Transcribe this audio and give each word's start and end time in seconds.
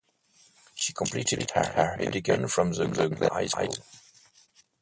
She 0.73 0.93
completed 0.93 1.51
her 1.51 1.95
education 1.99 2.47
from 2.47 2.73
The 2.73 2.87
Glen 2.87 3.13
High 3.31 3.45
School. 3.45 3.75